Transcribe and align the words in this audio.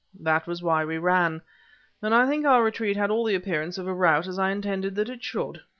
"That 0.19 0.47
was 0.47 0.63
why 0.63 0.83
we 0.83 0.97
ran. 0.97 1.43
But 2.01 2.11
I 2.11 2.27
think 2.27 2.43
our 2.43 2.63
retreat 2.63 2.97
had 2.97 3.11
all 3.11 3.23
the 3.23 3.35
appearance 3.35 3.77
of 3.77 3.85
a 3.85 3.93
rout, 3.93 4.25
as 4.25 4.39
I 4.39 4.49
intended 4.49 4.95
that 4.95 5.09
it 5.09 5.23
should. 5.23 5.61